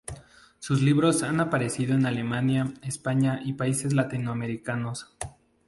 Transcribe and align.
Sus 0.57 0.81
libros 0.81 1.21
han 1.21 1.39
aparecido 1.39 1.93
en 1.93 2.07
Alemania, 2.07 2.73
España 2.81 3.39
y 3.45 3.53
países 3.53 3.93
latinoamericanos. 3.93 5.13